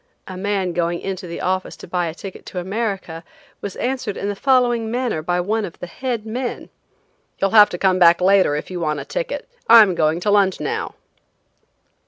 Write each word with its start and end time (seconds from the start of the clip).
A 0.27 0.35
man 0.35 0.73
going 0.73 0.99
into 0.99 1.27
the 1.27 1.41
office 1.41 1.75
to 1.77 1.87
buy 1.87 2.07
a 2.07 2.15
ticket 2.15 2.43
to 2.47 2.57
America, 2.59 3.23
was 3.61 3.75
answered 3.75 4.17
in 4.17 4.29
the 4.29 4.35
following 4.35 4.89
manner 4.89 5.21
by 5.21 5.39
one 5.39 5.63
of 5.63 5.77
the 5.77 5.85
head 5.85 6.25
men: 6.25 6.71
"You'll 7.37 7.51
have 7.51 7.69
to 7.69 7.77
come 7.77 7.99
back 7.99 8.19
later 8.19 8.55
if 8.55 8.71
you 8.71 8.79
want 8.79 8.99
a 8.99 9.05
ticket. 9.05 9.47
I'm 9.69 9.93
going 9.93 10.19
to 10.21 10.31
lunch 10.31 10.59
now." 10.59 10.95